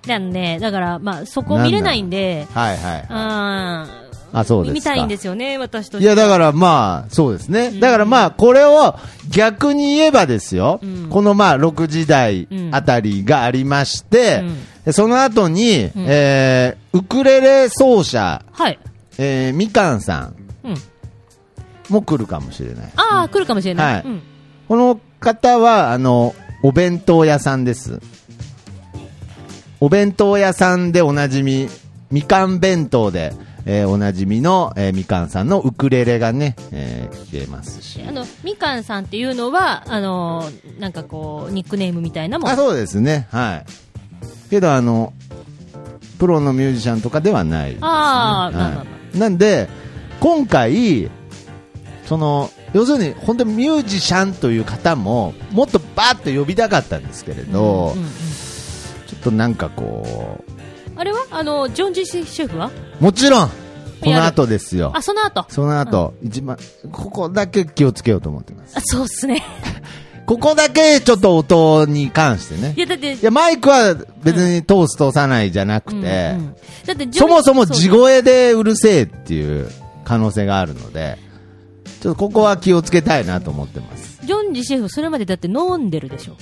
[0.06, 3.06] だねだからまあそこ見れないんではいはい。
[3.08, 3.86] あ
[4.32, 4.74] あ、そうですか。
[4.74, 7.72] 見たいんですよね私といや、だからまあ、そうですね。
[7.80, 8.94] だからまあ、これを
[9.28, 10.80] 逆に言えばですよ。
[10.82, 11.08] うん。
[11.10, 14.44] このまあ、6時台あたりがありまして、
[14.84, 15.92] でその後に、ん。
[15.96, 18.78] えー、ウクレレ奏者、はい、
[19.18, 20.74] えー、みかんさんうん、
[21.88, 22.92] も来るかもしれない。
[22.96, 24.02] ああ来るかもしれない、はい。
[24.04, 24.22] うん。
[24.68, 28.00] この方は、あの、お弁当屋さんです。
[29.80, 31.68] お弁当屋さんでおなじみ、
[32.10, 33.32] みかん弁当で、
[33.64, 38.02] えーおなじみの、えーみかんさんのウクレレがね、えー聞けますし。
[38.06, 43.26] あのみかんさんっていうのはあのなんかこうニックネームみたいなもんあ、そうですね。
[43.30, 43.66] はい。
[44.50, 45.12] けど、あの、
[46.18, 49.18] プロのミュージシャンとかではないね、ああはい。
[49.18, 49.68] なんで、
[50.20, 51.10] 今回、
[52.04, 58.10] その、要するに、本当にミュージシャンという方も、もっとバーッと呼びたかったんですけれど、うんうんうん
[59.20, 60.44] となんかこ
[60.96, 61.26] あれは？
[61.30, 62.70] あのジョン・ジシェフは？
[63.00, 63.48] う、もちろん、
[64.00, 64.92] この後ですよ。
[64.94, 65.02] あ。
[65.02, 65.46] その後？
[65.48, 66.58] その後、一番、
[66.90, 68.76] ここだけ気をつけようと思ってます。
[68.76, 69.42] あそうっすね。
[70.26, 72.74] ここだけちょっと音に関してね。
[72.76, 72.80] い。
[72.80, 76.56] やだっていや、マイクは別に通す通さないじゃなくて、うんうん
[76.86, 79.70] だってそもそも地声でうるせえっていう
[80.04, 81.18] 可能性があるので、
[82.00, 84.18] ちょっとここは気をつけたいなと思ってます。
[84.24, 86.36] ジョン・ジシェフそれまでだって飲んでるでしょ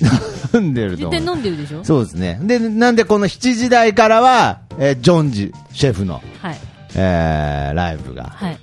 [0.55, 2.39] 飲んでると絶対飲んでるでしょそうですね。
[2.43, 6.59] で、なんでこの7時台からは、えージョンジシェフの、はい
[6.95, 8.59] えーライブがはい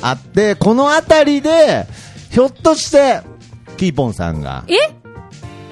[0.00, 1.86] あって、このあたりで、
[2.30, 3.20] ひょっとして、
[3.76, 4.74] キーポンさんが、え？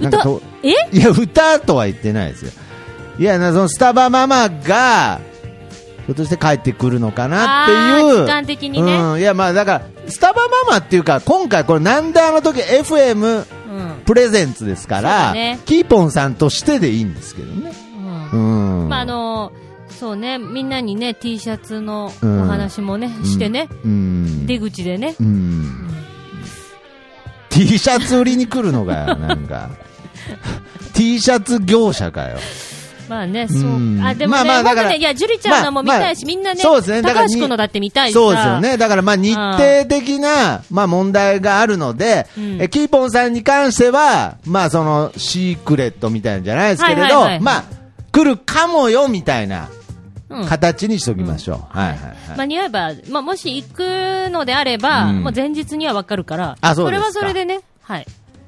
[0.01, 0.71] 歌なんかとえ？
[0.93, 2.51] いや、歌とは言ってないですよ。
[3.21, 5.21] いや、なそのスタバママが、
[6.07, 8.27] ひょっとして帰ってくるのかなっていう。
[8.27, 9.21] 時間的にねうん。
[9.21, 17.73] いや、まあだから、スタバママっていうか、今回これなんであの時 FM うんプレゼンツですかそうら、だねキーポンさんとしてでいいんですけどね。
[18.33, 18.89] うんうん。
[18.89, 19.53] まああの
[19.89, 24.47] そうねみんなにね T シャツのおうん話もねしてねうん。
[24.47, 25.89] 出口でねうん。
[27.51, 29.71] T シャツ売りに来るのかよ、なんか。
[30.95, 32.39] T シャツ業者かよ。
[33.09, 34.01] まあね、そううん。
[34.05, 38.61] あ、でもね、まあまあだから本当ね、いや、ジュリちゃんのも見たいし、まあみんなね、そうですね高橋君のだって見たいそうですよ。
[38.61, 38.77] ね。
[38.77, 47.65] だからまあ日程的な、まあ問題があるので、うんえキーポンさんに関しては、まあそのシークレットみたいなんじゃないですけれど、まあ
[48.13, 49.69] 来るかもよみたいな
[50.29, 51.79] うん形にしときましょう。
[51.79, 52.17] はいはいはい。
[52.37, 58.07] まあ、似合えば、まあ、もし行くのであれば、うんもう前日にはわかるから、あそうですかれはそれでね、はい。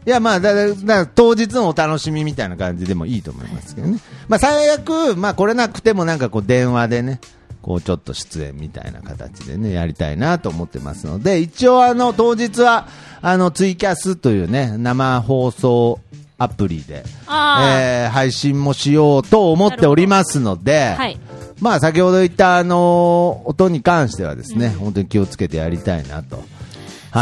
[0.09, 4.01] いや、まあ、だだ当日のお楽しみみたいな感じでもいいと思いますけどね。
[4.27, 7.21] まあ、最悪、まあ、来れなくてもなんかこう、電話でね、
[7.61, 12.89] こう、ちょっと出演みたいな形でね、やりたいなと思ってますので、一応、あの、当日は、
[13.21, 16.01] あの、ツイキャスというね、生放送
[16.39, 21.21] アプリで、えー配信もしようと思っておりますので、はい。
[21.61, 26.43] まあ、先ほど言った、あの、音に関してはですね、本当に気をつけてやりたいなと。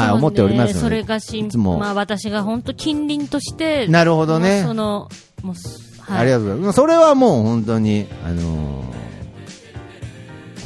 [0.02, 0.80] はい、思っております。
[0.80, 5.09] それがしんいつも、まあ、私が本当近隣として、なるほどねその、
[5.42, 6.20] もうす、はい。
[6.20, 6.76] ありがとうございます。
[6.76, 8.96] それはもう本当に、あのー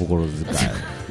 [0.01, 0.35] 心遣い。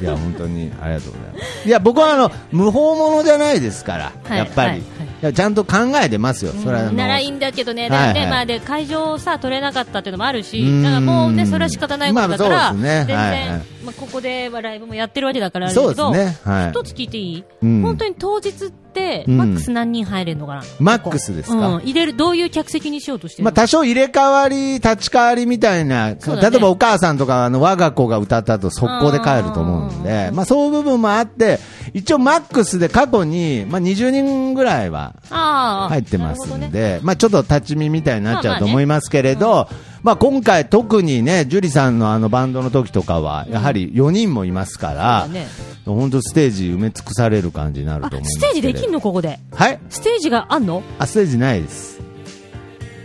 [0.00, 1.68] いや、本当にありがとうございます。
[1.68, 4.82] いや、僕はあの、無法者じゃないですから、はいやっぱり、
[5.22, 5.34] はい。
[5.34, 6.52] ちゃんと考えてますよ。
[6.52, 16.52] それはならいいんだけどね、はいはいでまあ、で会場をさ取れなかったっていうのもあるし、うんだからもうね、それは仕方ないことだから、まあそうですね全然、はいはいまあ、ここではライブもやってるわけだからあれだそうけど、ですね。
[16.52, 16.70] はい。
[16.70, 17.82] 一つ聞いていい、うん。
[17.82, 19.36] 本当に当日って、うん。
[19.36, 21.68] マックス何人入れるのかな、マックスですか？
[21.68, 26.18] うん、入れる、どういう客席にしようとしてまあ、多少入れ替わり、立ち替わりみたいな、ね。
[26.42, 31.58] 例えばお母さんとか、あの、我が子が歌った後、速攻で帰ると思うんで、まあ、そういう部分もあって、
[31.92, 36.68] 一応マックスで過去に、まあ、20人ぐらいはああ入ってますなるほどね。
[36.68, 39.68] んで、まあちょっと立ち見みたいになっちゃうとまあまあね思いますけれど、まあ
[40.02, 45.28] 今回特にね、樹里さんのあのバンドの時とかは、やはり4人もいますから、
[45.84, 48.92] 本当ステージ埋め尽くされる感じになると思いますあステージできんの？
[48.94, 49.78] の、ここで、はい。
[49.90, 50.82] ステージがあんの？
[50.98, 52.00] あ、ステージないです。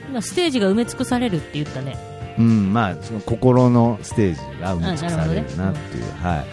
[0.10, 1.98] 今、ステージが埋め尽くされるって言ったね、
[2.40, 6.38] うん、まあ、その心のステージが埋め尽くされるなっていう、はい。
[6.38, 6.46] はい、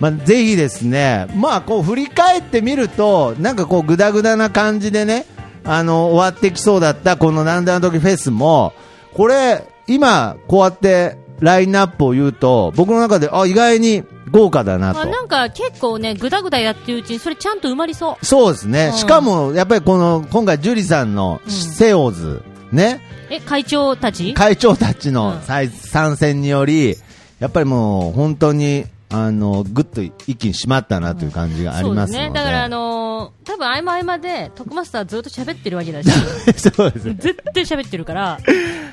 [0.00, 5.26] まあ、ぜひですね、まあ、こう振り返ってみると、なんかこう、ぐだぐだな感じでね、
[5.64, 8.72] あの、終わってきそうだった、このなんであの時フェスも、
[9.16, 15.00] これ、今、こうやって、ラインナップを言うと、僕の中で、あ、意外に豪華だなと。
[15.00, 18.24] あなんか結構ね、ぐだぐだやってるうちに、それちゃんと埋まりそう。
[18.26, 18.90] そうですね。
[18.92, 23.00] うんしかも、やっぱりこの、今回、ジュリさんの、うんセオーズ、ね、
[23.30, 24.34] え、会長たち？
[24.34, 26.96] 会長たちのうん再参戦により、
[27.38, 32.24] やっぱりもう、本当に、あの、ぐっと一気に締まったなという感じがありますので。
[32.24, 32.30] そうですね。
[32.34, 36.10] だからあのー、多分合間合間で、徳マスターずっと喋ってるわけだし、
[36.58, 37.16] そうですね。
[37.18, 38.38] 絶対喋ってるから、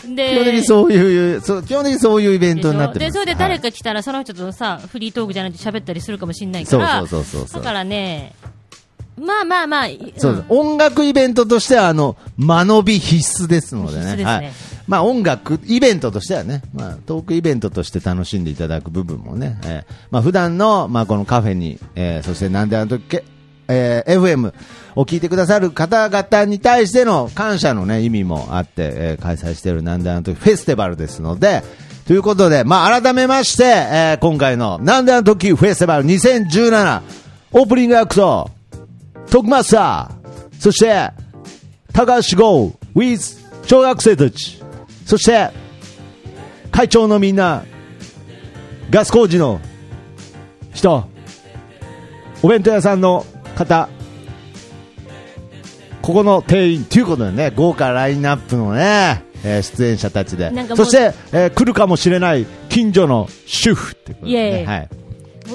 [0.07, 2.99] で、基本的にそういう、そう基本的にそういうイベントになって。
[2.99, 8.35] で、それで誰はいか来たら、その人とさ、フリートークじゃなくて喋ったりするかもしれないから、そうそうそうそうだからね、
[9.17, 10.45] まあまあまあ、そうです。
[10.49, 14.15] 音楽イベントとしては、あの、間延び必須ですのでね。
[14.15, 14.51] ねはい。
[14.87, 23.23] まあ音楽イベントとしてはね、まあトークイベントとして楽しんでいただく部分もね、えーまあ普段の、まあこのカフェに、えーそしてなんであの時け、
[23.67, 24.53] えー FM
[24.95, 31.63] を聞いてくださる方々に対しての感謝のね、意味もあって、えー開催しているなんであの時フェスティバルですので、
[32.05, 37.01] ということで、まあ改めまして、えー今回のなんであの時フェスティバル2017
[37.53, 38.49] オープニングアクト、
[39.29, 41.11] 徳マスター、そして、
[41.91, 44.61] 高橋剛 with 小学生たち、
[45.05, 45.49] そして、
[46.71, 47.63] 会長のみんな、
[48.89, 49.59] ガス工事の
[50.73, 51.07] 人、
[52.41, 53.89] お弁当屋さんの方、
[56.01, 60.51] ここの店員ということでね、豪華ラインナップのね、えー出演者たちで。
[60.75, 64.89] そうして、えー来るかもしれない近所の主婦ってことで、ね、はい。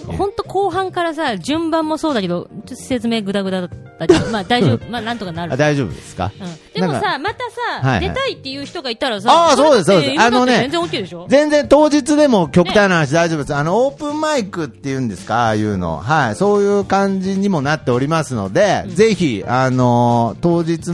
[0.06, 5.56] 本当後半からさ、順番もそうだけど、ちょっと説明ぐだぐだだったけど、 まあ大丈夫、まあなんとかなるあ。
[5.56, 7.38] 大丈夫ですか、うんでもさ、また
[7.80, 11.26] さ、はいはい出たいっていう人がいたらさ、あーそうですそうですあのね全然 OK でしょ？
[11.28, 13.54] 全然当日でも極端な話大丈夫です。
[13.54, 15.98] あの、オープンマイクっていうんですか、ああいうの。
[15.98, 16.36] はい。
[16.36, 20.92] そういう感じにもなっておりますので、ぜひ、あのー当日、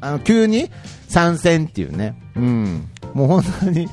[0.00, 0.70] あの、急に
[1.08, 2.14] 参戦っていうね。
[2.36, 2.88] うん。
[3.12, 3.88] もう本当に、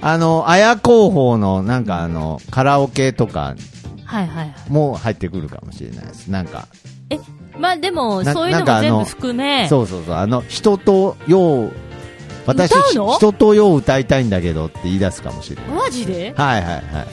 [0.00, 3.54] あの、綾広報のなんかあの、カラオケとか
[4.12, 4.54] はいはいはい。
[4.68, 6.26] も入ってくるかもしれないです。
[6.28, 6.68] なんか、
[7.10, 7.18] え、
[7.58, 11.72] まあでも、なそういうのも全部含め、そうそうそう、あの、人とよう、
[12.46, 13.14] 私、歌うの？
[13.16, 15.66] 人とよう歌いたいんだけどって言い出すかもしれない。
[15.70, 16.34] マジで？
[16.36, 17.06] はいはいはいはい。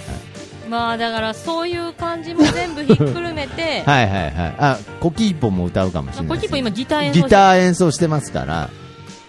[0.70, 4.56] まあだからそういう感じも全部ひっくるめて、 はいはいはい。
[4.60, 8.70] あ、コキーポも歌うかもしれないコキポ今ギター演奏ギしてター演奏してますから、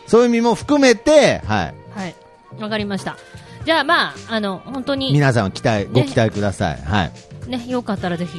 [0.06, 1.74] そういう意味も含めて、はい。
[1.94, 2.14] はい。
[2.60, 3.16] わかりました。
[3.64, 6.78] じゃあまあ、あの、本当に、皆さん期待、ごね期待ください。
[6.82, 7.12] はい。
[7.50, 8.38] ね、よかったらぜひ、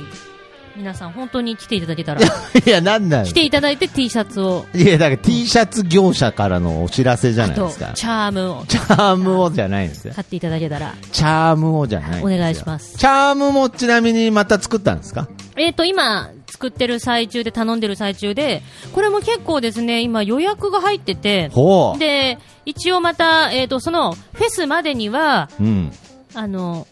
[0.77, 2.21] 皆さん本当に来ていただけたら、
[2.65, 7.91] いや、なんなん来ていただいて T シャツを、いや、だから T シャツ業者からのお知らせじゃないですか。
[7.93, 10.13] チャームをチャームをじゃないんですよ。
[10.15, 12.23] 買っていただけたら、チャームをじゃない。
[12.23, 15.27] お願いしますチャームもちなみにまた作ったんですか？
[15.57, 21.51] えっ、と、今、作ってる最中で、頼んでる最中で、これも結構ですね、今予約が入ってて。
[21.99, 25.91] で、一応また、えっ、と、その、フェスまでには、うん。
[26.33, 26.87] あの、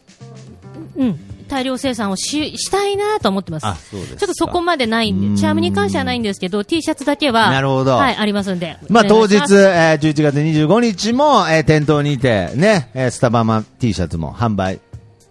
[0.98, 3.66] うん、大量生産をし、したいなと思ってます。
[3.66, 4.20] あ、そうですか。
[4.20, 8.78] ちょっとそこまでないんで、チャームに関してはないんですけど、T シャツだけは、なるほどはい、ありますんで。
[8.88, 14.80] まあ当日、お願いしますえー11月25日も、えー店頭にて、ね、えースタバマ T シャツも販売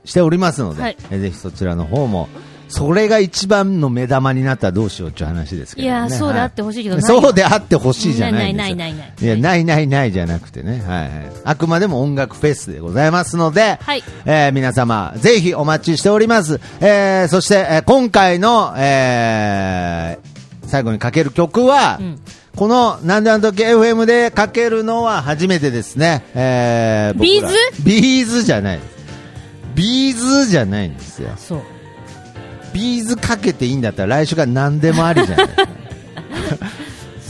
[0.04, 2.28] しておりますので、はいえーぜひそちらの方も、
[2.68, 5.92] それが一番の目玉になったらどうしようっていう話ですけどね。
[5.92, 8.54] いやーそうであってほしいけどそうであってほしいじゃない。
[8.54, 10.82] ないないないないいや、ないないないじゃなくてね。
[10.86, 11.10] はいはい。
[11.44, 16.60] あくまでも音楽フェスでございますので、はいえー皆様、ぜひお待ちしております。
[16.80, 20.28] えーそして、えー今回の、えー
[20.68, 22.18] 最後にかける曲は、うん
[22.56, 26.24] この、なんであの時 FM でかけるのは初めてですね。
[26.34, 28.80] えー、 B'z？B'z じゃない。
[29.76, 31.30] B'z じゃないんですよ。
[31.36, 31.62] そう。
[32.78, 35.46] B'z かけていいんだったら来週から何でもありじゃない。
[35.48, 35.66] ですか。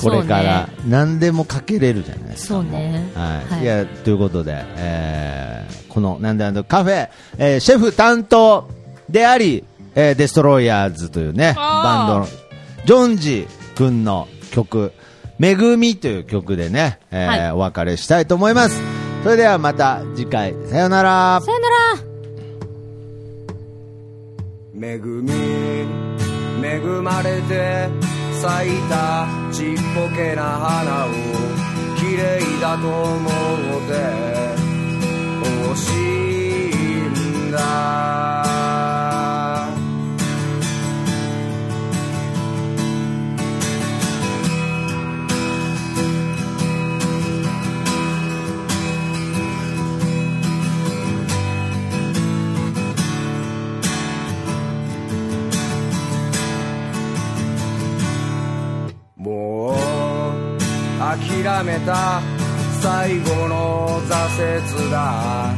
[0.02, 2.54] これから何でもかけれるじゃないですか。
[2.54, 3.10] そうね。
[3.14, 3.62] はい、はい。
[3.62, 7.08] い、やということで、えーこのなんであのカフェ、
[7.38, 8.68] えーシェフ担当
[9.08, 12.26] であり、えーデストロイヤーズというねバンドの
[12.84, 14.92] ジョンジ君の曲
[15.40, 17.52] 「めぐみ」という曲でね、えーはい。
[17.52, 18.80] お別れしたいと思います。
[19.24, 20.54] それではまた次回。
[20.70, 21.40] さよなら。
[21.42, 21.68] さよな
[22.02, 22.07] ら
[24.80, 25.32] 恵み。
[26.62, 27.88] 恵まれて
[28.40, 31.08] 咲いたちっぽけな花を
[31.98, 33.32] 綺麗だと思っ
[33.86, 33.92] て
[35.66, 36.72] 欲しい
[37.48, 38.77] んだ。
[61.64, 62.20] めた。
[62.80, 64.14] 最後の挫
[64.84, 65.54] 折だ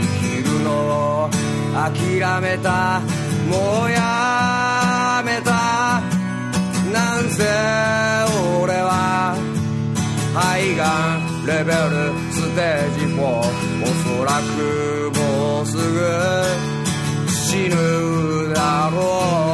[0.00, 1.30] 生きるのを
[1.74, 3.00] 諦めた。
[3.48, 6.00] もうやめた。
[6.92, 7.44] なんせ
[8.62, 9.36] 俺は
[10.34, 11.76] 肺がんレベル
[12.32, 15.78] ステージ4おそらくもうすぐ
[17.30, 17.74] 死ぬ
[18.54, 19.47] だろう。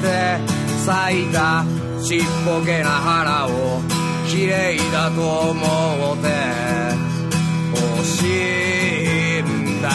[0.00, 0.38] て
[0.84, 1.64] 咲いた
[2.02, 3.82] ちっぽけな花を
[4.28, 6.28] 綺麗だと思って
[7.74, 9.88] 欲しいんだ。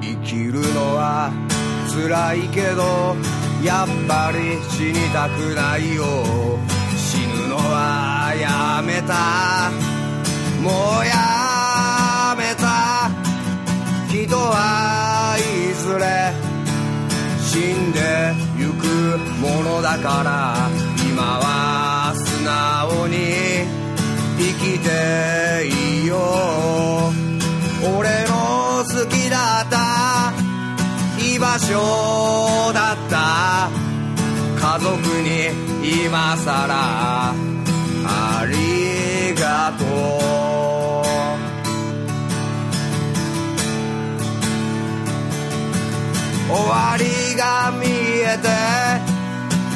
[0.00, 1.30] 生きるのは
[1.92, 3.16] 辛いけど
[3.62, 6.04] やっぱり死にたくないよ。
[6.96, 9.70] 死ぬのはやめた。
[10.62, 10.70] も
[11.00, 11.53] うやめた
[14.26, 16.32] 人はいずれ
[17.42, 20.70] 死んでゆくものだから
[21.06, 23.16] 今は素直に
[24.38, 26.16] 生きていいよ
[27.98, 30.32] 俺の好きだった
[31.22, 33.84] 居場所だった。
[34.64, 35.50] 家族に
[36.08, 37.34] 今さら
[38.06, 40.33] ありがとう。
[46.54, 47.86] 終わりが見
[48.20, 48.48] えて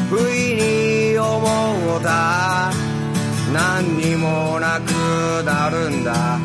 [0.08, 0.54] 不意
[1.12, 2.70] に思った。
[3.52, 6.38] 何にもなくなるんだ。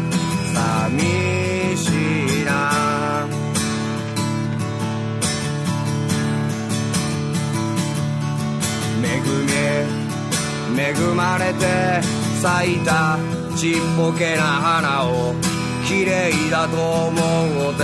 [0.54, 3.28] 寂しいな。
[9.04, 9.06] 恵
[10.76, 12.02] み恵まれて
[12.42, 13.20] 咲いた
[13.56, 15.36] ちっぽけな花を
[15.88, 17.84] 綺麗だと思って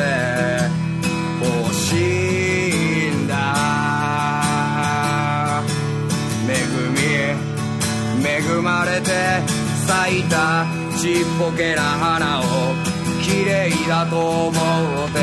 [1.42, 2.29] 欲しい
[8.60, 9.10] 生まれて
[9.88, 10.66] 咲いた
[11.00, 12.44] ちっぽけな花を
[13.24, 14.54] 綺麗だと思っ
[15.14, 15.20] て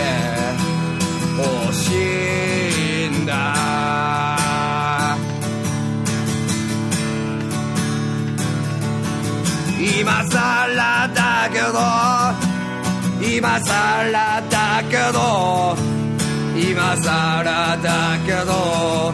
[1.37, 1.93] 欲し
[3.05, 3.55] いんだ。
[10.01, 15.77] 今さらだけど今さらだけど
[16.59, 19.13] 今さらだけど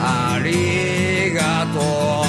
[0.00, 1.80] ありがと
[2.20, 2.21] う。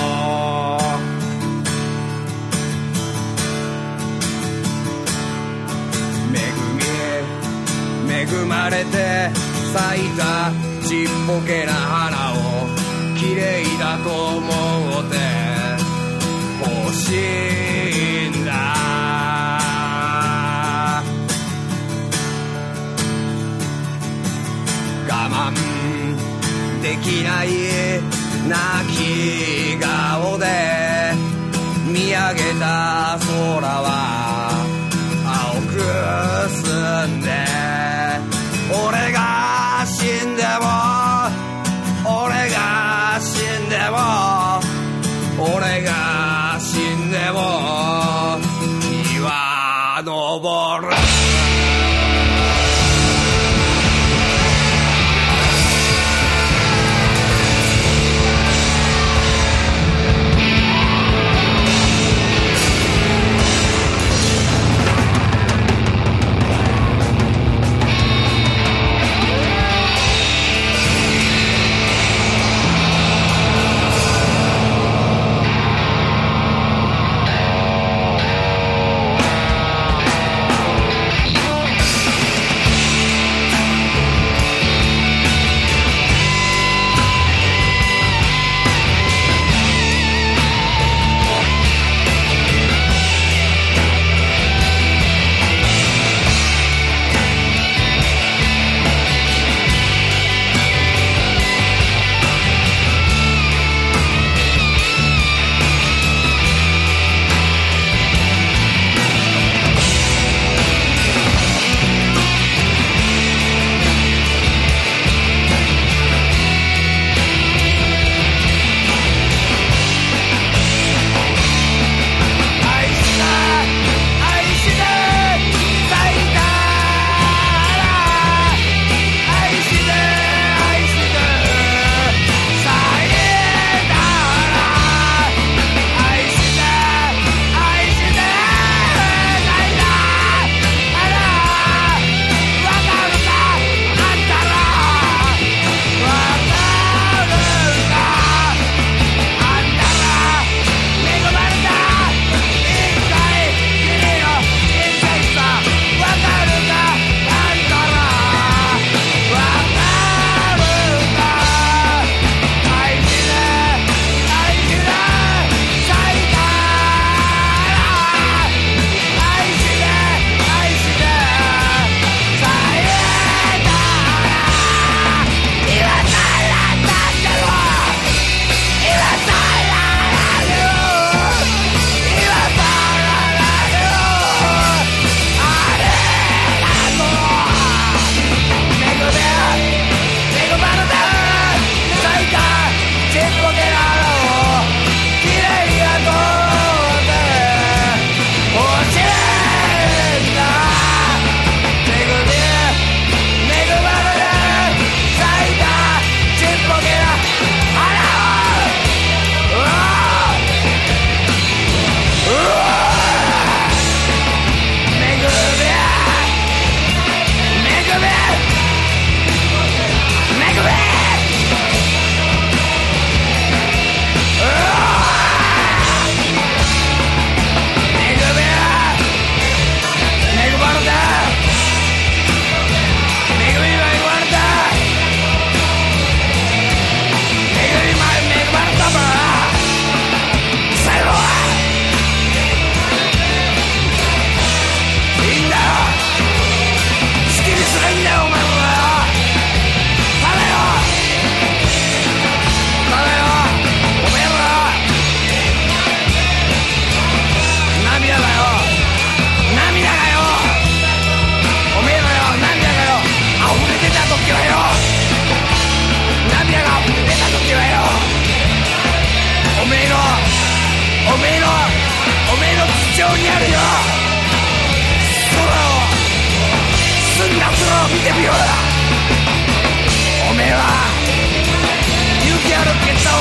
[8.48, 9.30] まれて
[9.74, 10.52] 咲いた
[10.88, 12.36] ちっぽけな花を
[13.18, 14.48] 綺麗だと思
[15.02, 15.16] って
[16.62, 17.16] 欲し
[18.28, 18.52] いんだ。
[25.08, 25.54] 我慢
[26.82, 27.48] できない
[28.48, 28.58] 泣
[28.92, 30.46] き顔で
[31.88, 34.12] 見上げた空は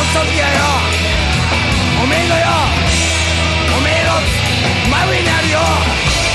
[0.02, 0.26] ンソよ。
[2.02, 2.46] おめえのよ。
[3.76, 4.10] おめえの
[4.90, 5.58] 真上にあるよ。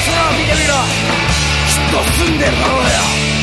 [0.05, 0.73] 空を見てみろ。
[1.67, 3.36] きっと住んでるだろうよ。